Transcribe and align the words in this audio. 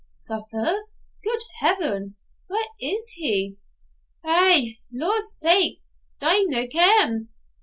'Suffer! 0.09 0.85
Good 1.23 1.41
heaven! 1.59 2.15
Why, 2.47 2.65
where 2.81 2.91
is 2.91 3.07
he?' 3.09 3.59
'Eh, 4.25 4.71
Lord's 4.91 5.31
sake! 5.37 5.83
d'ye 6.19 6.41
no 6.47 6.65
ken? 6.65 7.29